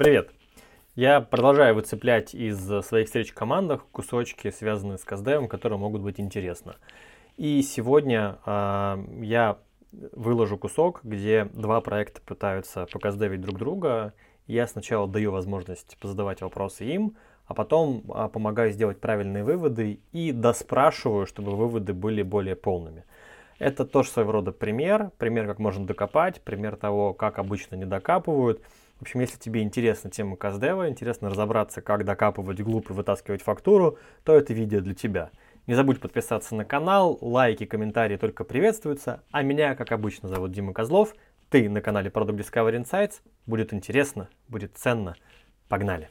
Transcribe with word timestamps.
Привет! 0.00 0.30
Я 0.94 1.20
продолжаю 1.20 1.74
выцеплять 1.74 2.34
из 2.34 2.56
своих 2.86 3.08
встреч 3.08 3.32
в 3.32 3.34
командах 3.34 3.84
кусочки, 3.92 4.50
связанные 4.50 4.96
с 4.96 5.04
каздевом, 5.04 5.46
которые 5.46 5.78
могут 5.78 6.00
быть 6.00 6.18
интересны. 6.18 6.72
И 7.36 7.60
сегодня 7.60 8.38
э, 8.46 8.96
я 9.20 9.58
выложу 9.92 10.56
кусок, 10.56 11.00
где 11.02 11.50
два 11.52 11.82
проекта 11.82 12.22
пытаются 12.22 12.86
показдевить 12.90 13.42
друг 13.42 13.58
друга. 13.58 14.14
Я 14.46 14.66
сначала 14.66 15.06
даю 15.06 15.32
возможность 15.32 15.98
позадавать 16.00 16.40
вопросы 16.40 16.86
им, 16.86 17.18
а 17.44 17.52
потом 17.52 18.02
а, 18.08 18.28
помогаю 18.28 18.72
сделать 18.72 19.00
правильные 19.00 19.44
выводы 19.44 20.00
и 20.12 20.32
доспрашиваю, 20.32 21.26
чтобы 21.26 21.54
выводы 21.54 21.92
были 21.92 22.22
более 22.22 22.56
полными. 22.56 23.04
Это 23.58 23.84
тоже 23.84 24.08
своего 24.08 24.32
рода 24.32 24.50
пример, 24.50 25.10
пример, 25.18 25.46
как 25.46 25.58
можно 25.58 25.86
докопать, 25.86 26.40
пример 26.40 26.76
того, 26.76 27.12
как 27.12 27.38
обычно 27.38 27.74
не 27.74 27.84
докапывают. 27.84 28.62
В 29.00 29.02
общем, 29.02 29.20
если 29.20 29.38
тебе 29.38 29.62
интересна 29.62 30.10
тема 30.10 30.36
каздева, 30.36 30.90
интересно 30.90 31.30
разобраться, 31.30 31.80
как 31.80 32.04
докапывать 32.04 32.60
глупо 32.60 32.92
и 32.92 32.96
вытаскивать 32.96 33.40
фактуру, 33.40 33.96
то 34.24 34.36
это 34.36 34.52
видео 34.52 34.80
для 34.80 34.94
тебя. 34.94 35.30
Не 35.66 35.72
забудь 35.72 36.00
подписаться 36.00 36.54
на 36.54 36.66
канал, 36.66 37.16
лайки, 37.22 37.64
комментарии 37.64 38.18
только 38.18 38.44
приветствуются. 38.44 39.22
А 39.30 39.42
меня, 39.42 39.74
как 39.74 39.92
обычно, 39.92 40.28
зовут 40.28 40.52
Дима 40.52 40.74
Козлов. 40.74 41.14
Ты 41.48 41.70
на 41.70 41.80
канале 41.80 42.10
Product 42.10 42.36
Discovery 42.36 42.82
Insights. 42.82 43.22
Будет 43.46 43.72
интересно, 43.72 44.28
будет 44.48 44.76
ценно. 44.76 45.14
Погнали! 45.70 46.10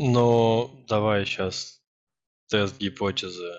Ну, 0.00 0.84
давай 0.86 1.26
сейчас 1.26 1.82
тест 2.46 2.78
гипотезы. 2.78 3.52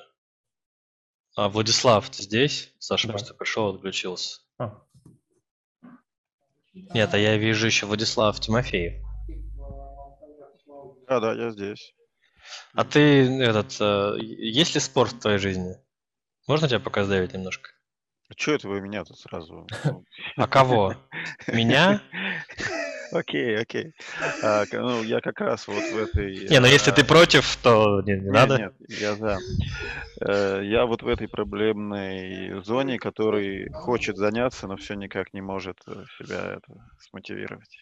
А, 1.36 1.50
Владислав, 1.50 2.10
ты 2.10 2.24
здесь? 2.24 2.74
Саша 2.80 3.08
Да. 3.08 3.14
просто 3.14 3.34
пришел, 3.34 3.76
отключился. 3.76 4.40
А. 4.58 4.82
Нет, 6.74 7.14
а 7.14 7.18
я 7.18 7.36
вижу 7.38 7.66
еще 7.66 7.86
Владислав 7.86 8.40
Тимофеев. 8.40 9.06
Да, 11.10 11.20
да, 11.20 11.34
я 11.34 11.52
здесь. 11.52 11.94
А 12.74 12.86
ты 12.86 13.42
этот, 13.42 13.76
э, 13.82 14.18
есть 14.22 14.76
ли 14.76 14.80
спорт 14.80 15.12
в 15.12 15.20
твоей 15.20 15.40
жизни? 15.40 15.76
Можно 16.48 16.70
тебя 16.70 16.80
показать 16.80 17.34
немножко? 17.34 17.72
Что 18.38 18.54
это 18.54 18.70
вы 18.70 18.80
меня 18.80 19.04
тут 19.04 19.20
сразу? 19.20 19.68
А 20.38 20.48
кого? 20.48 20.96
Меня? 21.48 22.02
Окей, 23.12 23.58
окей. 23.58 23.94
А, 24.42 24.66
Ну, 24.72 25.04
я 25.04 25.20
как 25.20 25.40
раз 25.42 25.68
вот 25.68 25.84
в 25.92 25.98
этой... 25.98 26.48
Не, 26.48 26.60
ну 26.60 26.68
если 26.68 26.92
ты 26.92 27.02
э, 27.02 27.06
против, 27.06 27.56
то 27.58 28.02
не, 28.02 28.16
надо. 28.16 28.58
нет, 28.58 28.74
я 28.88 29.16
за. 29.16 29.40
Э, 30.22 30.62
Я 30.64 30.86
вот 30.86 31.02
в 31.02 31.08
этой 31.08 31.28
проблемной 31.28 32.62
зоне, 32.64 33.00
который 33.00 33.72
хочет 33.74 34.18
заняться, 34.18 34.68
но 34.68 34.76
все 34.78 34.94
никак 34.94 35.34
не 35.34 35.42
может 35.42 35.78
э, 35.88 36.04
себя 36.18 36.58
это 36.58 36.74
смотивировать. 37.00 37.78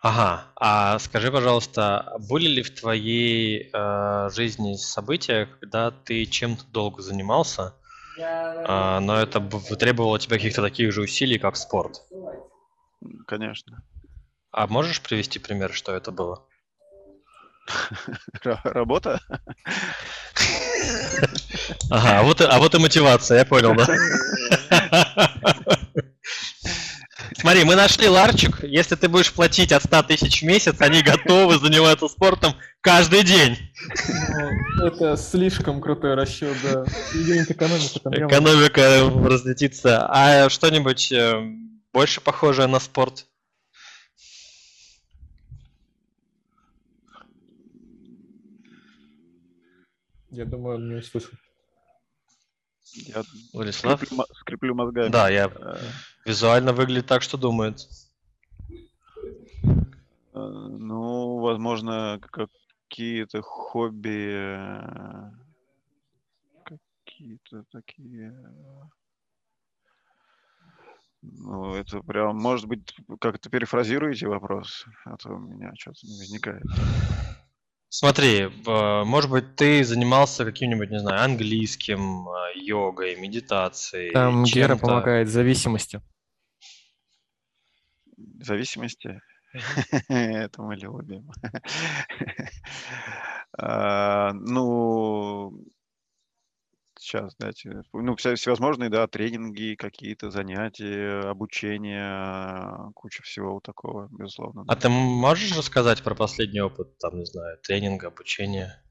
Ага, 0.00 0.44
а 0.54 0.98
скажи, 1.00 1.32
пожалуйста, 1.32 2.14
были 2.30 2.46
ли 2.46 2.62
в 2.62 2.72
твоей 2.72 3.68
э, 3.72 4.28
жизни 4.32 4.74
события, 4.74 5.48
когда 5.60 5.90
ты 5.90 6.24
чем-то 6.24 6.64
долго 6.66 7.02
занимался, 7.02 7.74
а, 8.20 9.00
но 9.00 9.16
это 9.16 9.40
требовало 9.76 10.18
тебя 10.18 10.36
каких-то 10.36 10.62
таких 10.62 10.92
же 10.92 11.02
усилий, 11.02 11.38
как 11.38 11.56
спорт? 11.56 12.02
Конечно. 13.26 13.82
А 14.50 14.66
можешь 14.66 15.00
привести 15.00 15.38
пример, 15.38 15.72
что 15.72 15.94
это 15.94 16.10
было? 16.10 16.44
Ра- 18.44 18.60
Работа? 18.64 19.20
Ага, 21.90 22.18
а 22.20 22.22
вот, 22.22 22.40
и- 22.40 22.44
а 22.44 22.58
вот 22.58 22.74
и 22.74 22.78
мотивация, 22.78 23.38
я 23.38 23.44
понял, 23.44 23.74
да? 23.74 23.86
Смотри, 27.36 27.64
мы 27.64 27.76
нашли 27.76 28.08
ларчик. 28.08 28.62
Если 28.64 28.94
ты 28.96 29.08
будешь 29.08 29.32
платить 29.32 29.70
от 29.72 29.82
100 29.84 30.02
тысяч 30.04 30.40
в 30.42 30.44
месяц, 30.46 30.76
они 30.80 31.02
готовы 31.02 31.58
заниматься 31.58 32.08
спортом 32.08 32.54
каждый 32.80 33.22
день. 33.22 33.56
Это 34.82 35.16
слишком 35.16 35.80
крутой 35.80 36.14
расчет, 36.14 36.56
да. 36.62 36.84
Экономика 37.14 38.00
там 38.00 38.14
Экономика 38.14 39.10
разлетится. 39.28 40.06
А 40.10 40.48
что-нибудь 40.48 41.12
э, 41.12 41.42
больше 41.92 42.20
похожее 42.20 42.66
на 42.68 42.80
спорт? 42.80 43.26
Я 50.30 50.44
думаю, 50.44 50.76
он 50.76 50.88
не 50.88 50.96
услышал. 50.96 51.32
Я 52.94 53.22
Владислав? 53.52 53.98
скреплю, 54.00 54.24
скреплю 54.40 54.74
мозгами. 54.74 55.10
Да, 55.10 55.28
я 55.30 55.46
Э, 55.46 55.90
визуально 56.24 56.72
выглядит 56.72 57.06
так, 57.06 57.22
что 57.22 57.36
думает. 57.38 57.86
э, 58.70 60.38
Ну, 60.38 61.38
возможно, 61.38 62.20
какие-то 62.20 63.40
хобби, 63.42 64.32
э, 64.34 65.30
какие-то 66.64 67.64
такие. 67.72 68.32
Ну, 71.22 71.74
это 71.74 72.00
прям, 72.00 72.36
может 72.36 72.66
быть, 72.66 72.94
как-то 73.20 73.50
перефразируете 73.50 74.28
вопрос, 74.28 74.86
а 75.04 75.16
то 75.16 75.30
у 75.30 75.38
меня 75.38 75.72
что-то 75.76 76.06
не 76.06 76.18
возникает. 76.18 76.62
Смотри, 77.90 78.48
может 78.66 79.30
быть, 79.30 79.56
ты 79.56 79.82
занимался 79.82 80.44
каким-нибудь, 80.44 80.90
не 80.90 81.00
знаю, 81.00 81.24
английским, 81.24 82.28
э, 82.28 82.58
йогой, 82.58 83.16
медитацией, 83.16 84.12
Там 84.12 84.44
Гера 84.44 84.76
помогает 84.76 85.28
зависимостью. 85.28 86.02
Зависимости? 88.40 89.20
Это 90.08 90.62
мы 90.62 90.76
любим. 90.76 91.30
А, 93.60 94.32
Ну, 94.34 95.64
сейчас, 96.98 97.34
дайте. 97.38 97.82
Ну, 97.92 98.14
вся- 98.14 98.34
всевозможные, 98.34 98.90
да, 98.90 99.06
тренинги, 99.06 99.74
какие-то 99.76 100.30
занятия, 100.30 101.20
обучение, 101.28 102.92
куча 102.94 103.22
всего 103.22 103.54
вот 103.54 103.62
такого, 103.62 104.08
безусловно. 104.10 104.64
А 104.68 104.74
да. 104.74 104.80
ты 104.80 104.88
можешь 104.88 105.56
рассказать 105.56 106.02
про 106.02 106.14
последний 106.14 106.60
опыт, 106.60 106.98
там, 106.98 107.18
не 107.18 107.24
знаю, 107.24 107.58
тренинга, 107.62 108.08
обучения? 108.08 108.82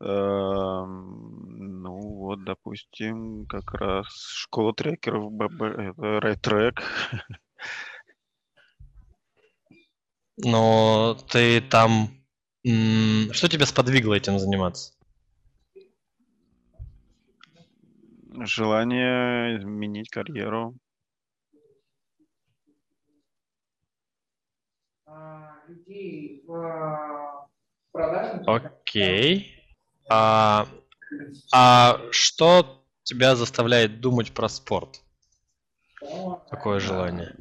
Эм, 0.00 1.82
Ну, 1.82 1.96
вот, 2.16 2.44
допустим, 2.44 3.46
как 3.46 3.72
раз 3.74 4.06
школа 4.08 4.74
трекеров, 4.74 5.32
Right 5.32 6.40
Track. 6.40 6.80
Но 10.38 11.18
ты 11.30 11.60
там... 11.60 12.10
Что 12.62 13.48
тебя 13.48 13.66
сподвигло 13.66 14.14
этим 14.14 14.38
заниматься? 14.38 14.92
Желание 18.32 19.58
изменить 19.58 20.10
карьеру. 20.10 20.74
а, 25.10 25.54
людей 25.66 26.42
в 26.46 27.48
продаже. 27.92 28.42
Окей. 28.46 29.54
А, 30.08 30.66
а 31.52 32.00
что 32.10 32.84
тебя 33.02 33.34
заставляет 33.34 34.00
думать 34.00 34.32
про 34.32 34.48
спорт? 34.48 35.02
Какое 36.50 36.80
желание? 36.80 37.34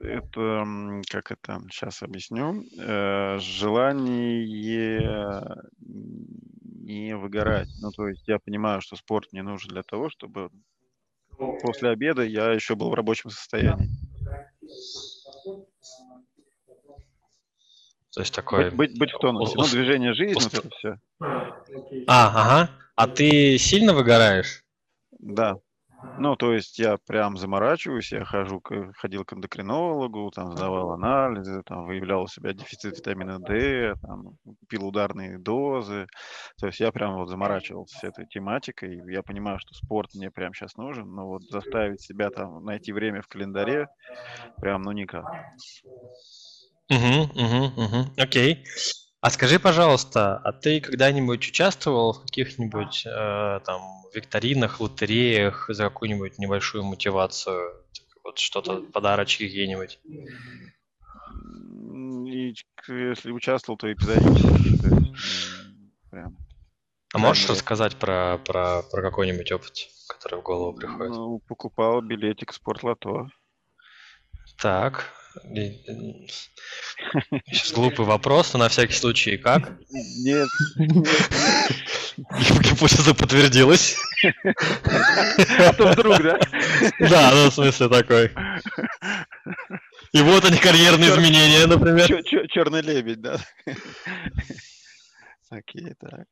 Это, 0.00 0.64
как 1.08 1.30
это, 1.30 1.60
сейчас 1.70 2.02
объясню. 2.02 2.64
Э, 2.78 3.38
Желание 3.38 4.44
не 6.88 7.16
выгорать. 7.16 7.68
Ну, 7.80 7.90
то 7.90 8.08
есть 8.08 8.26
я 8.26 8.38
понимаю, 8.38 8.80
что 8.80 8.96
спорт 8.96 9.28
мне 9.32 9.42
нужен 9.42 9.70
для 9.70 9.82
того, 9.82 10.08
чтобы 10.08 10.50
после 11.62 11.90
обеда 11.90 12.22
я 12.22 12.52
еще 12.52 12.74
был 12.74 12.90
в 12.90 12.94
рабочем 12.94 13.30
состоянии. 13.30 13.88
То 18.14 18.20
есть 18.20 18.34
такое... 18.34 18.70
Быть, 18.70 18.76
быть, 18.76 18.98
быть 18.98 19.12
в 19.12 19.18
тонусе. 19.18 19.54
Ну, 19.56 19.64
движение 19.68 20.14
жизни, 20.14 20.42
вот 20.42 20.54
это 20.54 20.70
все. 20.70 20.96
А, 22.06 22.26
ага. 22.28 22.70
А 22.96 23.06
ты 23.06 23.58
сильно 23.58 23.92
выгораешь? 23.92 24.64
Да. 25.18 25.58
Ну, 26.00 26.36
то 26.36 26.52
есть 26.52 26.78
я 26.78 26.96
прям 27.06 27.36
заморачиваюсь, 27.36 28.12
я 28.12 28.24
хожу, 28.24 28.62
ходил 28.96 29.24
к 29.24 29.32
эндокринологу, 29.32 30.30
там 30.30 30.52
сдавал 30.52 30.92
анализы, 30.92 31.62
там 31.64 31.86
выявлял 31.86 32.22
у 32.22 32.28
себя 32.28 32.52
дефицит 32.52 32.96
витамина 32.96 33.40
D, 33.40 33.94
там, 34.00 34.36
пил 34.68 34.86
ударные 34.86 35.38
дозы. 35.38 36.06
То 36.60 36.66
есть 36.68 36.78
я 36.80 36.92
прям 36.92 37.16
вот 37.16 37.28
заморачивался 37.28 37.96
с 37.98 38.04
этой 38.04 38.26
тематикой. 38.26 39.00
Я 39.12 39.22
понимаю, 39.24 39.58
что 39.58 39.74
спорт 39.74 40.10
мне 40.14 40.30
прям 40.30 40.54
сейчас 40.54 40.76
нужен, 40.76 41.10
но 41.14 41.26
вот 41.26 41.42
заставить 41.50 42.00
себя 42.00 42.30
там 42.30 42.64
найти 42.64 42.92
время 42.92 43.20
в 43.22 43.26
календаре 43.28 43.88
прям 44.60 44.82
ну 44.82 44.92
никак. 44.92 45.26
Угу, 46.90 47.22
угу, 47.42 47.62
угу. 47.82 48.00
Окей. 48.18 48.64
А 49.20 49.30
скажи, 49.30 49.58
пожалуйста, 49.58 50.36
а 50.36 50.52
ты 50.52 50.80
когда-нибудь 50.80 51.48
участвовал 51.48 52.12
в 52.12 52.22
каких-нибудь 52.22 53.04
э, 53.04 53.60
там 53.64 53.82
викторинах, 54.14 54.80
лотереях 54.80 55.66
за 55.68 55.84
какую-нибудь 55.84 56.38
небольшую 56.38 56.84
мотивацию? 56.84 57.72
Вот 58.22 58.38
что-то, 58.38 58.82
подарочки 58.92 59.44
какие-нибудь? 59.44 59.98
И 62.30 62.54
если 62.86 63.32
участвовал, 63.32 63.76
то 63.76 63.92
эпизодически. 63.92 65.16
Прям. 66.10 66.36
А 67.12 67.18
можешь 67.18 67.48
рассказать 67.48 67.96
про, 67.96 68.38
про, 68.38 68.82
про 68.82 69.02
какой-нибудь 69.02 69.50
опыт, 69.50 69.88
который 70.08 70.38
в 70.38 70.42
голову 70.42 70.74
приходит? 70.74 71.16
Ну, 71.16 71.40
покупал 71.40 72.02
билетик 72.02 72.52
спортлото. 72.52 73.30
Так. 74.58 75.12
Сейчас 77.46 77.72
глупый 77.72 78.04
вопрос, 78.04 78.52
но 78.52 78.60
на 78.60 78.68
всякий 78.68 78.94
случай 78.94 79.36
как? 79.36 79.72
Нет. 79.90 80.48
Гипотеза 82.16 83.14
подтвердилась. 83.14 83.96
А 85.58 85.72
то 85.72 85.92
вдруг, 85.92 86.22
да? 86.22 86.38
Да, 86.98 87.30
ну 87.32 87.50
в 87.50 87.54
смысле 87.54 87.88
такой. 87.88 88.32
И 90.12 90.22
вот 90.22 90.44
они, 90.44 90.58
карьерные 90.58 91.10
изменения, 91.10 91.66
например. 91.66 92.06
Черный 92.48 92.82
лебедь, 92.82 93.20
да? 93.20 93.38
Окей, 95.50 95.94
так. 96.00 96.26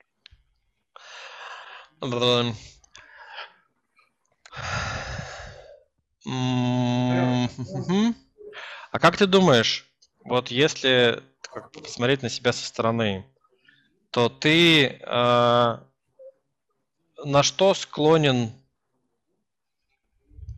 А 8.96 8.98
как 8.98 9.18
ты 9.18 9.26
думаешь, 9.26 9.86
вот 10.24 10.50
если 10.50 11.22
посмотреть 11.74 12.22
на 12.22 12.30
себя 12.30 12.54
со 12.54 12.64
стороны, 12.64 13.26
то 14.10 14.30
ты 14.30 14.86
э, 14.86 15.78
на 17.22 17.42
что 17.42 17.74
склонен? 17.74 18.52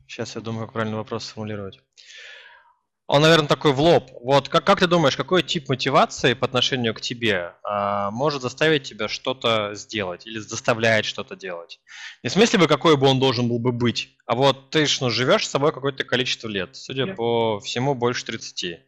Сейчас 0.07 0.37
я 0.37 0.41
думаю, 0.41 0.67
как 0.67 0.75
правильный 0.75 0.99
вопрос 0.99 1.25
сформулировать. 1.25 1.81
Он, 3.09 3.23
наверное, 3.23 3.49
такой 3.49 3.73
в 3.73 3.81
лоб. 3.81 4.11
Вот 4.21 4.51
как, 4.51 4.65
как 4.65 4.81
ты 4.81 4.87
думаешь, 4.87 5.17
какой 5.17 5.43
тип 5.43 5.71
мотивации 5.71 6.35
по 6.35 6.45
отношению 6.45 6.93
к 6.93 7.01
тебе 7.01 7.55
а, 7.63 8.11
может 8.11 8.43
заставить 8.43 8.83
тебя 8.83 9.09
что-то 9.09 9.71
сделать 9.75 10.27
или 10.27 10.39
заставляет 10.39 11.07
что-то 11.07 11.35
делать? 11.35 11.81
Не 12.23 12.29
в 12.29 12.33
смысле 12.33 12.59
бы, 12.59 12.69
какой 12.69 12.99
бы 12.99 13.07
он 13.07 13.19
должен 13.19 13.49
был 13.49 13.61
бы 13.61 13.73
быть, 13.73 14.11
а 14.27 14.35
вот 14.35 14.69
ты 14.69 14.85
ж, 14.85 15.01
ну, 15.01 15.09
живешь 15.09 15.47
с 15.47 15.51
собой 15.51 15.73
какое-то 15.73 16.05
количество 16.05 16.49
лет, 16.49 16.77
судя 16.77 17.05
yeah. 17.05 17.15
по 17.15 17.61
всему, 17.61 17.95
больше 17.95 18.27
30. 18.27 18.81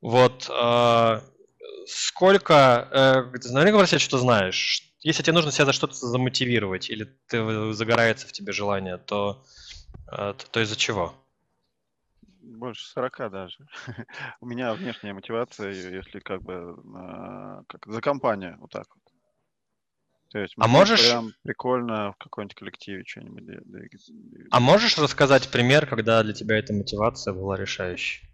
Вот 0.00 0.50
а, 0.50 1.22
сколько, 1.86 2.88
э, 2.90 3.38
ты 3.38 3.48
наверняка 3.52 3.78
про 3.78 3.86
себя 3.86 4.00
что-то 4.00 4.18
знаешь. 4.18 4.82
Если 5.02 5.22
тебе 5.22 5.34
нужно 5.34 5.52
себя 5.52 5.66
за 5.66 5.72
что-то 5.72 5.94
замотивировать 5.94 6.90
или 6.90 7.08
ты 7.28 7.72
загорается 7.74 8.26
в 8.26 8.32
тебе 8.32 8.52
желание, 8.52 8.98
то, 8.98 9.44
э, 10.10 10.34
то, 10.36 10.46
то 10.50 10.60
из-за 10.60 10.74
чего? 10.74 11.14
Больше 12.42 12.86
40 12.88 13.30
даже. 13.30 13.56
У 14.40 14.46
меня 14.46 14.74
внешняя 14.74 15.12
мотивация, 15.12 15.72
если 15.72 16.18
как 16.20 16.42
бы 16.42 16.76
а, 16.96 17.62
как 17.68 17.86
за 17.86 18.00
компанию, 18.00 18.56
вот 18.58 18.70
так 18.70 18.86
вот. 18.94 19.02
То 20.30 20.38
есть 20.38 20.54
а 20.56 20.66
можешь... 20.66 21.06
прям 21.06 21.32
прикольно 21.42 22.12
в 22.12 22.16
каком-нибудь 22.16 22.54
коллективе 22.54 23.04
что-нибудь. 23.06 23.44
А 24.50 24.60
можешь 24.60 24.96
рассказать 24.96 25.50
пример, 25.50 25.86
когда 25.86 26.22
для 26.22 26.32
тебя 26.32 26.58
эта 26.58 26.72
мотивация 26.72 27.34
была 27.34 27.56
решающей? 27.56 28.26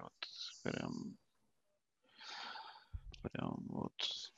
Вот 0.00 0.12
прям 0.64 1.16
прям 3.22 3.56
вот 3.68 4.29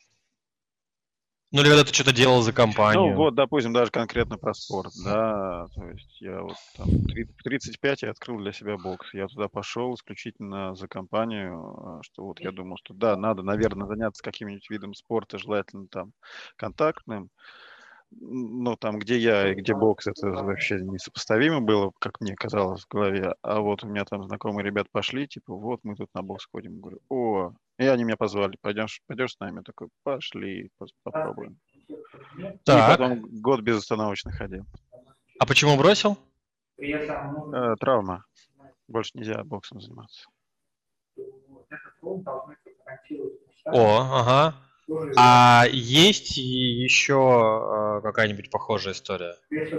ну, 1.53 1.61
или 1.61 1.69
когда 1.69 1.85
ты 1.85 1.93
что-то 1.93 2.15
делал 2.15 2.41
за 2.41 2.53
компанию. 2.53 3.11
Ну, 3.11 3.15
вот, 3.15 3.35
допустим, 3.35 3.73
даже 3.75 3.91
конкретно 3.91 4.39
про 4.39 4.55
спорт, 4.55 4.93
да, 5.05 5.69
то 5.75 5.85
есть 5.91 6.21
я 6.21 6.41
вот 6.41 6.57
там 6.77 6.89
в 6.89 7.43
35 7.43 8.03
я 8.03 8.11
открыл 8.11 8.39
для 8.39 8.53
себя 8.53 8.79
бокс, 8.79 9.13
я 9.13 9.29
туда 9.29 9.49
пошел 9.49 9.95
исключительно 9.95 10.75
за 10.75 10.89
компанию, 10.89 11.99
а, 11.99 12.03
что 12.03 12.25
вот 12.25 12.41
я 12.41 12.53
думал, 12.53 12.79
что 12.83 12.95
да, 12.95 13.17
надо, 13.17 13.43
наверное, 13.43 13.87
заняться 13.87 14.23
каким-нибудь 14.23 14.71
видом 14.71 14.95
спорта, 14.95 15.39
желательно 15.39 15.87
там 15.89 16.13
контактным, 16.57 17.29
но 18.21 18.77
там, 18.77 18.99
где 18.99 19.19
я 19.19 19.53
и 19.53 19.55
где 19.55 19.75
бокс, 19.75 20.07
это 20.07 20.29
вообще 20.29 20.81
несопоставимо 20.81 21.61
было, 21.61 21.93
как 21.99 22.21
мне 22.21 22.35
казалось 22.35 22.83
в 22.85 22.89
голове. 22.89 23.35
А 23.43 23.61
вот 23.61 23.85
у 23.85 23.89
меня 23.89 24.05
там 24.05 24.25
знакомые 24.25 24.65
ребят 24.65 24.87
пошли, 24.91 25.27
типа, 25.27 25.55
вот 25.55 25.81
мы 25.83 25.97
тут 25.97 26.11
на 26.15 26.23
бокс 26.23 26.47
ходим. 26.51 26.81
Говорю, 26.81 27.01
о, 27.09 27.53
и 27.85 27.89
они 27.89 28.05
меня 28.05 28.17
позвали, 28.17 28.57
пойдешь, 28.61 29.03
пойдешь 29.07 29.35
с 29.35 29.41
нами? 29.41 29.57
Я 29.57 29.63
такой, 29.63 29.89
пошли, 30.03 30.71
попробуем. 31.03 31.59
Так. 32.65 32.89
И 32.89 32.93
потом 32.93 33.41
год 33.41 33.61
безостановочно 33.61 34.33
ходил. 34.33 34.65
А 35.39 35.47
почему 35.47 35.77
бросил? 35.77 36.19
Э, 36.79 37.75
травма. 37.79 38.25
Больше 38.89 39.13
нельзя 39.15 39.43
боксом 39.45 39.81
заниматься. 39.81 40.29
О, 43.65 44.01
ага. 44.01 44.55
А 45.17 45.65
есть 45.71 46.37
еще 46.37 47.99
э, 47.99 48.01
какая-нибудь 48.03 48.51
похожая 48.51 48.95
история? 48.95 49.37
Если 49.51 49.77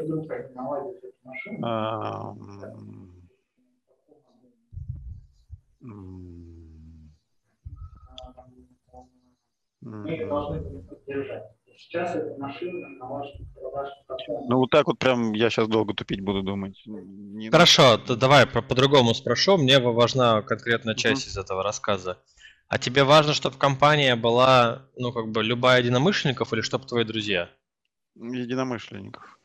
поддержать. 9.83 11.43
Сейчас 11.77 12.15
эта 12.15 12.39
машина 12.39 12.89
на 12.89 13.05
вашем 13.07 13.47
Ну, 14.47 14.57
вот 14.57 14.69
так 14.69 14.87
вот 14.87 14.99
прям 14.99 15.33
я 15.33 15.49
сейчас 15.49 15.67
долго 15.67 15.93
тупить 15.93 16.21
буду 16.21 16.43
думать. 16.43 16.81
Не 16.85 17.49
Хорошо, 17.49 17.97
давай 17.97 18.45
по-другому 18.45 19.13
спрошу. 19.13 19.57
Мне 19.57 19.79
важна 19.79 20.41
конкретная 20.41 20.95
часть 20.95 21.27
uh 21.27 21.29
из 21.29 21.37
этого 21.37 21.63
рассказа. 21.63 22.19
А 22.67 22.77
тебе 22.77 23.03
важно, 23.03 23.33
чтобы 23.33 23.57
компания 23.57 24.15
была, 24.15 24.83
ну, 24.95 25.11
как 25.11 25.29
бы, 25.29 25.43
любая 25.43 25.81
единомышленников 25.81 26.53
или 26.53 26.61
чтобы 26.61 26.85
твои 26.85 27.03
друзья? 27.03 27.49
Единомышленников. 28.15 29.39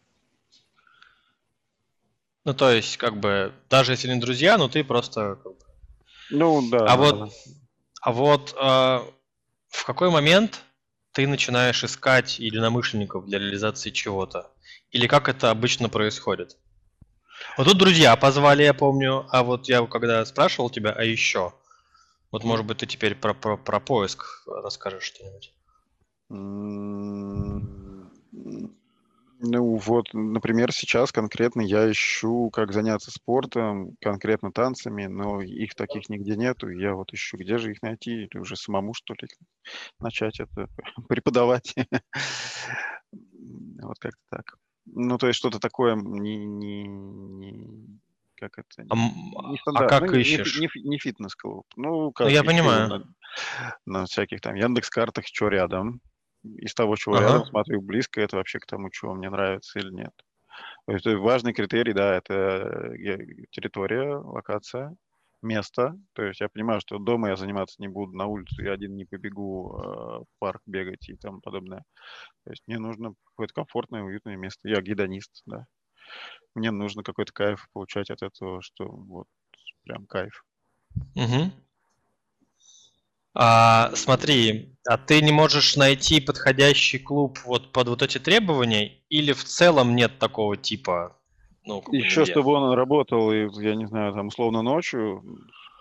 Ну, 2.44 2.54
то 2.54 2.70
есть, 2.70 2.96
как 2.96 3.18
бы, 3.18 3.52
даже 3.68 3.92
если 3.92 4.08
не 4.08 4.20
друзья, 4.20 4.56
но 4.56 4.68
ты 4.68 4.84
просто... 4.84 5.38
Ну, 6.30 6.62
да. 6.70 6.78
А 6.78 6.86
да, 6.86 6.96
вот, 6.96 7.18
да. 7.18 7.28
а 8.00 8.12
вот 8.12 8.56
э, 8.58 8.98
в 9.68 9.84
какой 9.84 10.10
момент 10.10 10.62
ты 11.12 11.26
начинаешь 11.26 11.84
искать 11.84 12.38
единомышленников 12.38 13.26
для 13.26 13.38
реализации 13.38 13.90
чего-то? 13.90 14.50
Или 14.90 15.06
как 15.06 15.28
это 15.28 15.50
обычно 15.50 15.88
происходит? 15.88 16.56
Вот 17.56 17.66
тут 17.66 17.78
друзья 17.78 18.16
позвали, 18.16 18.62
я 18.62 18.74
помню, 18.74 19.26
а 19.30 19.42
вот 19.42 19.68
я 19.68 19.86
когда 19.86 20.24
спрашивал 20.24 20.70
тебя, 20.70 20.90
а 20.90 21.04
еще, 21.04 21.52
вот 22.30 22.44
может 22.44 22.66
быть 22.66 22.78
ты 22.78 22.86
теперь 22.86 23.14
про, 23.14 23.34
про, 23.34 23.56
про 23.56 23.80
поиск 23.80 24.42
расскажешь 24.46 25.04
что-нибудь? 25.04 25.52
Ну 29.40 29.76
вот, 29.76 30.08
например, 30.12 30.72
сейчас 30.72 31.12
конкретно 31.12 31.60
я 31.60 31.90
ищу, 31.90 32.50
как 32.50 32.72
заняться 32.72 33.12
спортом, 33.12 33.96
конкретно 34.00 34.50
танцами, 34.50 35.06
но 35.06 35.40
их 35.40 35.74
таких 35.76 36.08
нигде 36.08 36.36
нету. 36.36 36.68
Я 36.68 36.94
вот 36.94 37.12
ищу, 37.12 37.36
где 37.36 37.58
же 37.58 37.70
их 37.70 37.82
найти, 37.82 38.24
или 38.24 38.38
уже 38.38 38.56
самому, 38.56 38.94
что 38.94 39.14
ли, 39.14 39.28
начать 40.00 40.40
это 40.40 40.68
преподавать. 41.08 41.74
Вот 43.80 43.98
как-то 44.00 44.22
так. 44.30 44.56
Ну, 44.86 45.18
то 45.18 45.28
есть 45.28 45.38
что-то 45.38 45.60
такое 45.60 45.94
не, 45.94 46.44
не, 46.44 46.88
не 46.88 48.00
как 48.34 48.58
это, 48.58 48.86
а, 48.90 48.96
не 48.96 49.58
а 49.66 49.86
как 49.86 50.10
ну, 50.10 50.18
ищешь? 50.18 50.58
Не, 50.58 50.68
не, 50.82 50.90
не 50.90 50.98
фитнес-клуб. 50.98 51.66
Ну, 51.76 52.10
как 52.12 52.26
ну, 52.26 52.32
я 52.32 52.42
понимаю. 52.42 52.88
На, 52.88 54.00
на 54.00 54.06
всяких 54.06 54.40
там 54.40 54.54
Яндекс-картах, 54.54 55.26
что 55.26 55.48
рядом 55.48 56.00
из 56.56 56.74
того, 56.74 56.96
чего 56.96 57.16
ага. 57.16 57.24
рядом 57.24 57.46
смотрю, 57.46 57.80
близко 57.80 58.20
это 58.20 58.36
вообще 58.36 58.58
к 58.58 58.66
тому, 58.66 58.90
чего 58.90 59.14
мне 59.14 59.30
нравится 59.30 59.78
или 59.78 59.90
нет. 59.90 60.12
То 60.86 60.92
есть 60.92 61.06
важный 61.06 61.52
критерий, 61.52 61.92
да, 61.92 62.16
это 62.16 62.34
э, 62.34 63.18
территория, 63.50 64.16
локация, 64.16 64.96
место. 65.42 65.98
То 66.14 66.22
есть 66.24 66.40
я 66.40 66.48
понимаю, 66.48 66.80
что 66.80 66.98
дома 66.98 67.28
я 67.28 67.36
заниматься 67.36 67.80
не 67.80 67.88
буду, 67.88 68.16
на 68.16 68.26
улицу 68.26 68.62
я 68.62 68.72
один 68.72 68.96
не 68.96 69.04
побегу, 69.04 69.76
э, 69.76 69.86
в 70.20 70.26
парк 70.38 70.62
бегать 70.66 71.08
и 71.08 71.16
тому 71.16 71.40
подобное. 71.40 71.84
То 72.44 72.50
есть 72.50 72.62
мне 72.66 72.78
нужно 72.78 73.14
какое-то 73.24 73.54
комфортное, 73.54 74.02
уютное 74.02 74.36
место. 74.36 74.68
Я 74.68 74.80
гидонист, 74.80 75.42
да. 75.46 75.66
Мне 76.54 76.70
нужно 76.70 77.02
какой-то 77.02 77.32
кайф 77.32 77.68
получать 77.72 78.10
от 78.10 78.22
этого, 78.22 78.62
что 78.62 78.88
вот 78.88 79.26
прям 79.84 80.06
кайф. 80.06 80.44
Угу. 81.14 81.52
А, 83.40 83.92
смотри, 83.94 84.74
а 84.84 84.98
ты 84.98 85.22
не 85.22 85.30
можешь 85.30 85.76
найти 85.76 86.20
подходящий 86.20 86.98
клуб 86.98 87.38
вот 87.44 87.70
под 87.70 87.86
вот 87.86 88.02
эти 88.02 88.18
требования, 88.18 88.98
или 89.10 89.32
в 89.32 89.44
целом 89.44 89.94
нет 89.94 90.18
такого 90.18 90.56
типа 90.56 91.16
Ну, 91.64 91.80
Еще 91.92 92.22
где. 92.22 92.32
чтобы 92.32 92.50
он 92.54 92.72
работал, 92.72 93.30
и, 93.32 93.48
я 93.62 93.76
не 93.76 93.86
знаю, 93.86 94.12
там, 94.12 94.26
условно 94.26 94.62
ночью, 94.62 95.22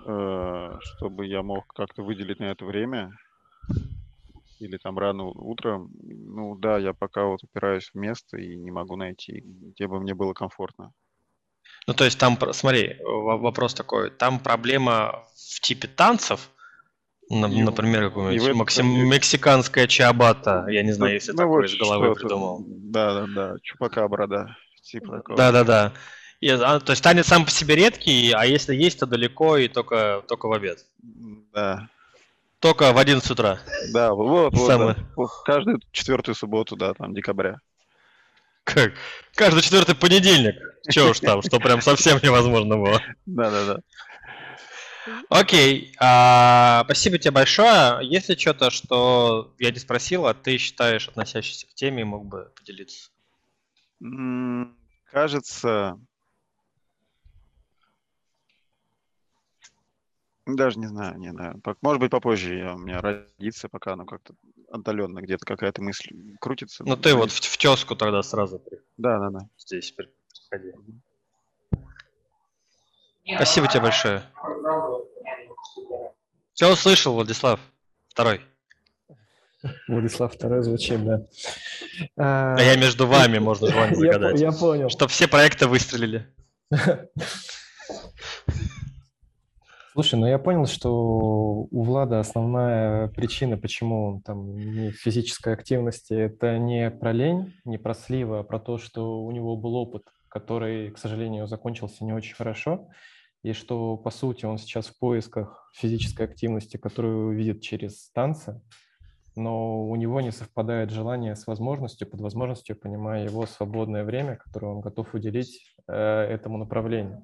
э, 0.05 0.69
чтобы 0.81 1.25
я 1.25 1.41
мог 1.41 1.65
как-то 1.73 2.03
выделить 2.03 2.39
на 2.39 2.51
это 2.51 2.63
время, 2.63 3.11
или 4.59 4.77
там 4.77 4.99
рано 4.99 5.23
утром, 5.25 5.89
ну 6.03 6.55
да, 6.59 6.77
я 6.77 6.93
пока 6.93 7.25
вот 7.25 7.43
упираюсь 7.43 7.89
в 7.91 7.97
место 7.97 8.37
и 8.37 8.55
не 8.55 8.69
могу 8.69 8.95
найти, 8.97 9.41
где 9.43 9.87
бы 9.87 9.99
мне 9.99 10.13
было 10.13 10.33
комфортно. 10.33 10.93
Ну, 11.87 11.95
то 11.95 12.05
есть 12.05 12.19
там, 12.19 12.37
смотри, 12.53 12.97
во- 13.03 13.37
вопрос 13.37 13.73
такой, 13.73 14.11
там 14.11 14.39
проблема 14.39 15.25
в 15.35 15.59
типе 15.61 15.87
танцев, 15.87 16.51
например, 17.29 18.09
какую-нибудь 18.09 18.45
этом 18.47 18.57
максим- 18.57 18.85
контексте- 18.95 19.05
мексиканская 19.09 19.87
чиабата, 19.87 20.65
я 20.69 20.83
не 20.83 20.91
знаю, 20.93 21.11
Ну, 21.11 21.15
если 21.15 21.31
ну 21.31 21.37
такое 21.37 21.61
вот 21.61 21.65
из 21.69 21.77
головы 21.77 22.15
придумал. 22.15 22.63
Да, 22.67 23.13
да, 23.13 23.25
да, 23.27 23.55
чупакабра, 23.63 24.27
да, 24.27 24.55
типа 24.81 25.17
такого. 25.17 25.37
Да-да-да. 25.37 25.93
И, 26.39 26.49
а, 26.49 26.79
то 26.79 26.91
есть 26.91 27.03
танец 27.03 27.25
сам 27.27 27.45
по 27.45 27.51
себе 27.51 27.75
редкий, 27.75 28.31
а 28.31 28.45
если 28.45 28.75
есть, 28.75 28.99
то 28.99 29.05
далеко 29.07 29.57
и 29.57 29.67
только, 29.67 30.21
только 30.27 30.47
в 30.47 30.53
обед. 30.53 30.85
Да, 31.53 31.89
Только 32.59 32.91
в 32.93 32.97
11 32.97 33.29
утра. 33.31 33.59
да, 33.91 34.13
вот, 34.13 34.53
вот, 34.53 34.67
Самое. 34.67 34.95
да. 34.95 35.03
Вот 35.15 35.29
каждую 35.45 35.79
четвертую 35.91 36.35
субботу, 36.35 36.75
да, 36.75 36.93
там, 36.93 37.13
декабря. 37.13 37.57
Как? 38.63 38.93
Каждый 39.35 39.61
четвертый 39.61 39.95
понедельник. 39.95 40.55
Че 40.89 41.09
уж 41.09 41.19
там, 41.21 41.41
что 41.41 41.59
прям 41.59 41.81
совсем 41.81 42.19
невозможно 42.21 42.77
было. 42.77 43.01
Да, 43.25 43.49
да, 43.49 43.65
да. 43.65 43.79
Окей, 45.29 45.93
а, 45.99 46.83
спасибо 46.85 47.17
тебе 47.17 47.31
большое. 47.31 47.99
Если 48.01 48.35
что-то, 48.35 48.69
что 48.69 49.53
я 49.59 49.71
не 49.71 49.79
спросил, 49.79 50.25
а 50.25 50.33
ты 50.33 50.57
считаешь 50.57 51.07
относящийся 51.07 51.67
к 51.67 51.73
теме, 51.73 52.05
мог 52.05 52.25
бы 52.25 52.51
поделиться. 52.55 53.09
Кажется, 55.11 55.99
даже 60.45 60.79
не 60.79 60.87
знаю, 60.87 61.17
не 61.17 61.29
знаю. 61.31 61.61
Может 61.81 61.99
быть, 61.99 62.11
попозже 62.11 62.55
я, 62.57 62.75
у 62.75 62.77
меня 62.77 63.01
родится, 63.01 63.67
пока 63.67 63.93
оно 63.93 64.05
как-то 64.05 64.33
отдаленно 64.71 65.21
где-то 65.21 65.45
какая-то 65.45 65.81
мысль 65.81 66.35
крутится. 66.39 66.83
Ну 66.85 66.95
ты 66.95 67.15
вот 67.15 67.31
в, 67.31 67.39
в 67.41 67.57
тезку 67.57 67.95
тогда 67.95 68.21
сразу 68.23 68.59
при- 68.59 68.79
Да, 68.97 69.19
да, 69.19 69.29
да. 69.29 69.49
здесь 69.57 69.91
при- 69.91 70.09
приходи. 70.49 70.71
Спасибо 73.35 73.67
тебе 73.67 73.81
большое. 73.81 74.21
Все 76.53 76.71
услышал, 76.71 77.13
Владислав. 77.13 77.59
Второй. 78.09 78.41
Владислав 79.87 80.33
второй 80.33 80.63
звучит, 80.63 81.03
да. 81.03 81.25
А, 82.17 82.55
А 82.55 82.61
я 82.61 82.75
между 82.77 83.05
вами, 83.07 83.37
можно 83.39 83.67
желание 83.67 83.95
загадать. 83.99 84.39
я 84.39 84.51
понял. 84.51 84.89
Чтоб 84.89 85.09
все 85.09 85.27
проекты 85.27 85.67
выстрелили. 85.67 86.27
Слушай, 89.93 90.19
ну 90.19 90.27
я 90.27 90.37
понял, 90.37 90.67
что 90.67 90.91
у 90.93 91.83
Влада 91.83 92.19
основная 92.19 93.07
причина, 93.07 93.57
почему 93.57 94.09
он 94.09 94.21
там 94.21 94.55
не 94.55 94.91
в 94.91 94.95
физической 94.95 95.53
активности, 95.53 96.13
это 96.13 96.59
не 96.59 96.91
про 96.91 97.11
лень, 97.13 97.55
не 97.65 97.79
про 97.79 97.95
сливы, 97.95 98.37
а 98.39 98.43
про 98.43 98.59
то, 98.59 98.77
что 98.77 99.23
у 99.23 99.31
него 99.31 99.55
был 99.57 99.73
опыт, 99.75 100.03
который, 100.29 100.91
к 100.91 100.99
сожалению, 100.99 101.47
закончился 101.47 102.05
не 102.05 102.13
очень 102.13 102.35
хорошо, 102.35 102.89
и 103.43 103.53
что, 103.53 103.97
по 103.97 104.09
сути, 104.09 104.45
он 104.45 104.57
сейчас 104.57 104.87
в 104.87 104.97
поисках 104.99 105.69
физической 105.73 106.25
активности, 106.25 106.77
которую 106.77 107.35
видит 107.35 107.61
через 107.61 108.09
танцы, 108.11 108.61
но 109.35 109.87
у 109.87 109.95
него 109.95 110.19
не 110.21 110.31
совпадает 110.31 110.89
желание 110.89 111.35
с 111.35 111.45
возможностью, 111.47 112.09
под 112.09 112.21
возможностью, 112.21 112.75
понимая 112.75 113.25
его 113.25 113.45
свободное 113.45 114.03
время, 114.03 114.35
которое 114.35 114.67
он 114.67 114.81
готов 114.81 115.13
уделить 115.13 115.75
э, 115.87 115.93
этому 115.93 116.57
направлению. 116.57 117.23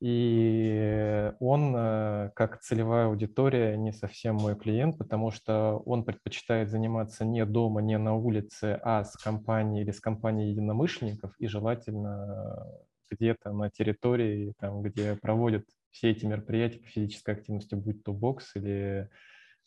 И 0.00 1.30
он, 1.40 1.74
э, 1.76 2.30
как 2.34 2.60
целевая 2.60 3.06
аудитория, 3.06 3.76
не 3.76 3.92
совсем 3.92 4.36
мой 4.36 4.56
клиент, 4.56 4.96
потому 4.96 5.30
что 5.30 5.82
он 5.84 6.04
предпочитает 6.04 6.70
заниматься 6.70 7.24
не 7.24 7.44
дома, 7.44 7.82
не 7.82 7.98
на 7.98 8.16
улице, 8.16 8.80
а 8.82 9.04
с 9.04 9.14
компанией 9.16 9.82
или 9.82 9.90
с 9.90 10.00
компанией 10.00 10.50
единомышленников, 10.50 11.34
и 11.38 11.46
желательно 11.46 12.66
где-то 13.10 13.52
на 13.52 13.70
территории, 13.70 14.54
там, 14.58 14.82
где 14.82 15.16
проводят 15.16 15.64
все 15.90 16.10
эти 16.10 16.24
мероприятия 16.24 16.78
по 16.78 16.86
физической 16.86 17.34
активности, 17.34 17.74
будь 17.74 18.02
то 18.04 18.12
бокс 18.12 18.54
или 18.56 19.08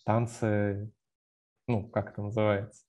танцы, 0.06 0.92
ну, 1.68 1.88
как 1.90 2.12
это 2.12 2.22
называется. 2.22 2.86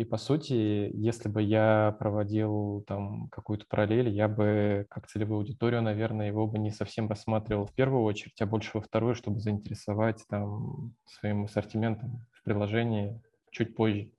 И 0.00 0.04
по 0.04 0.16
сути, 0.16 0.54
если 0.94 1.28
бы 1.28 1.42
я 1.42 1.94
проводил 1.98 2.82
там 2.86 3.28
какую-то 3.28 3.66
параллель, 3.68 4.08
я 4.08 4.28
бы 4.28 4.86
как 4.88 5.06
целевую 5.06 5.40
аудиторию, 5.40 5.82
наверное, 5.82 6.26
его 6.26 6.46
бы 6.46 6.58
не 6.58 6.70
совсем 6.70 7.06
рассматривал 7.06 7.66
в 7.66 7.74
первую 7.74 8.04
очередь, 8.04 8.40
а 8.40 8.46
больше 8.46 8.70
во 8.72 8.80
вторую, 8.80 9.14
чтобы 9.14 9.40
заинтересовать 9.40 10.24
там 10.26 10.94
своим 11.04 11.44
ассортиментом 11.44 12.26
в 12.32 12.42
приложении 12.42 13.20
чуть 13.50 13.74
позже. 13.76 14.10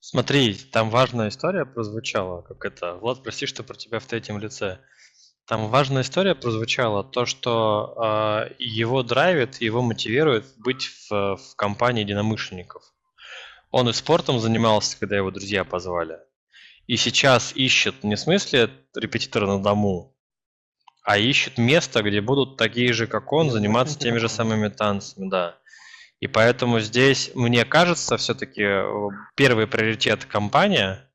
Смотри, 0.00 0.54
там 0.54 0.90
важная 0.90 1.28
история 1.28 1.64
прозвучала, 1.64 2.42
как 2.42 2.64
это. 2.64 2.96
Влад, 2.96 3.22
прости, 3.22 3.46
что 3.46 3.62
про 3.62 3.74
тебя 3.74 3.98
в 3.98 4.06
третьем 4.06 4.38
лице. 4.38 4.78
Там 5.46 5.68
важная 5.68 6.02
история 6.02 6.34
прозвучала, 6.34 7.02
то, 7.02 7.26
что 7.26 7.94
э, 7.96 8.54
его 8.58 9.02
драйвит, 9.02 9.60
его 9.60 9.82
мотивирует 9.82 10.44
быть 10.58 10.84
в, 10.84 11.36
в 11.36 11.56
компании 11.56 12.02
единомышленников. 12.02 12.82
Он 13.70 13.88
и 13.88 13.92
спортом 13.92 14.38
занимался, 14.38 14.98
когда 14.98 15.16
его 15.16 15.30
друзья 15.30 15.64
позвали. 15.64 16.18
И 16.86 16.96
сейчас 16.96 17.52
ищет 17.54 18.04
не 18.04 18.16
в 18.16 18.20
смысле 18.20 18.70
репетитора 18.94 19.46
на 19.46 19.62
дому, 19.62 20.14
а 21.02 21.18
ищет 21.18 21.58
место, 21.58 22.02
где 22.02 22.20
будут 22.20 22.56
такие 22.56 22.92
же, 22.92 23.06
как 23.06 23.32
он, 23.32 23.50
заниматься 23.50 23.98
теми 23.98 24.18
же 24.18 24.28
самыми 24.28 24.68
танцами, 24.68 25.28
да. 25.28 25.58
И 26.22 26.28
поэтому 26.28 26.78
здесь, 26.78 27.32
мне 27.34 27.64
кажется, 27.64 28.16
все-таки 28.16 28.62
первый 29.34 29.66
приоритет 29.66 30.24
компания 30.24 31.10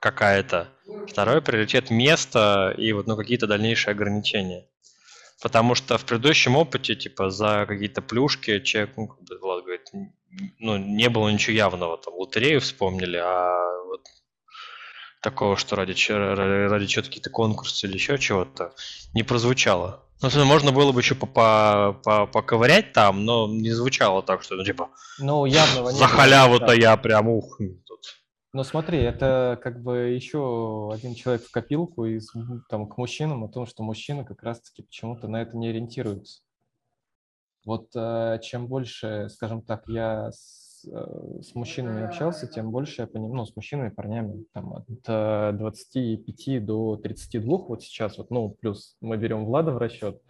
какая-то, 0.00 0.68
второй 1.08 1.42
приоритет 1.42 1.90
место 1.90 2.74
и 2.78 2.90
вот 2.94 3.06
ну, 3.06 3.18
какие-то 3.18 3.46
дальнейшие 3.46 3.92
ограничения. 3.92 4.66
Потому 5.42 5.74
что 5.74 5.98
в 5.98 6.06
предыдущем 6.06 6.56
опыте, 6.56 6.94
типа, 6.94 7.28
за 7.28 7.66
какие-то 7.68 8.00
плюшки 8.00 8.60
человек, 8.60 8.94
ну, 8.96 9.10
Влад 9.42 9.62
говорит, 9.62 9.90
ну, 10.58 10.78
не 10.78 11.10
было 11.10 11.28
ничего 11.28 11.54
явного. 11.54 11.98
Там 11.98 12.14
лотерею 12.14 12.62
вспомнили, 12.62 13.18
а 13.18 13.60
вот 13.84 14.06
такого, 15.20 15.58
что 15.58 15.76
ради, 15.76 15.92
ради, 16.10 16.70
ради 16.70 16.86
чего-то 16.86 17.08
какие-то 17.08 17.28
конкурсы 17.28 17.86
или 17.86 17.92
еще 17.92 18.16
чего-то, 18.16 18.74
не 19.12 19.22
прозвучало. 19.22 20.05
Ну, 20.16 20.30
собственно, 20.30 20.46
можно 20.46 20.72
было 20.72 20.92
бы 20.92 21.00
еще 21.00 21.14
по- 21.14 21.26
по- 21.26 22.00
по- 22.02 22.26
поковырять 22.26 22.92
там, 22.92 23.24
но 23.24 23.46
не 23.48 23.70
звучало 23.70 24.22
так, 24.22 24.42
что, 24.42 24.54
ну, 24.56 24.64
типа, 24.64 24.88
Ну, 25.18 25.44
явного 25.44 25.92
за 25.92 26.06
халяву-то 26.06 26.72
я 26.72 26.96
прям 26.96 27.28
ух. 27.28 27.58
Тут. 27.86 28.00
Но 28.54 28.64
смотри, 28.64 28.98
это 28.98 29.60
как 29.62 29.82
бы 29.82 29.96
еще 30.14 30.90
один 30.90 31.14
человек 31.14 31.44
в 31.44 31.50
копилку 31.50 32.06
из, 32.06 32.32
там, 32.70 32.88
к 32.88 32.96
мужчинам 32.96 33.44
о 33.44 33.48
том, 33.48 33.66
что 33.66 33.82
мужчины 33.82 34.24
как 34.24 34.42
раз-таки 34.42 34.82
почему-то 34.82 35.28
на 35.28 35.42
это 35.42 35.54
не 35.56 35.68
ориентируются. 35.68 36.40
Вот 37.66 37.88
э, 37.94 38.38
чем 38.42 38.68
больше, 38.68 39.28
скажем 39.28 39.60
так, 39.60 39.82
я 39.88 40.30
с, 40.86 40.90
э, 40.90 41.42
с 41.42 41.54
мужчинами 41.54 42.04
общался, 42.04 42.46
тем 42.46 42.70
больше 42.70 43.02
я 43.02 43.06
понимаю, 43.06 43.34
ну, 43.34 43.44
с 43.44 43.54
мужчинами, 43.56 43.90
парнями, 43.90 44.44
там, 44.52 44.72
от 44.74 44.86
э, 45.06 45.52
25 45.52 46.64
до 46.64 46.96
32 46.96 47.58
вот 47.58 47.82
сейчас, 47.82 48.18
вот, 48.18 48.30
ну, 48.30 48.50
плюс 48.60 48.96
мы 49.00 49.16
берем 49.16 49.44
Влада 49.44 49.72
в 49.72 49.78
расчет, 49.78 50.20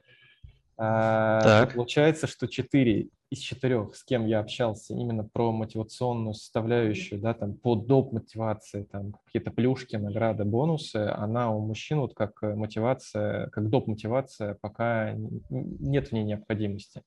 то 0.76 1.40
Так. 1.42 1.74
Получается, 1.74 2.26
что 2.26 2.46
4 2.46 3.08
из 3.30 3.38
4, 3.40 3.90
с 3.92 4.04
кем 4.04 4.26
я 4.26 4.38
общался, 4.38 4.94
именно 4.94 5.24
про 5.24 5.50
мотивационную 5.50 6.34
составляющую, 6.34 7.20
да, 7.20 7.34
там, 7.34 7.54
по 7.54 7.74
доп. 7.74 8.12
мотивации, 8.12 8.84
там, 8.84 9.14
какие-то 9.24 9.50
плюшки, 9.50 9.96
награды, 9.96 10.44
бонусы, 10.44 10.96
она 10.96 11.50
у 11.50 11.60
мужчин 11.60 12.00
вот 12.00 12.14
как 12.14 12.42
э, 12.42 12.54
мотивация, 12.54 13.48
как 13.50 13.68
доп. 13.68 13.88
мотивация, 13.88 14.54
пока 14.60 15.14
нет 15.50 16.08
в 16.08 16.12
ней 16.12 16.22
необходимости. 16.22 17.02